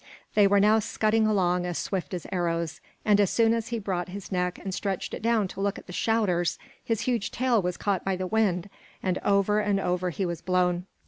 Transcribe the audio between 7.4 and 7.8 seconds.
was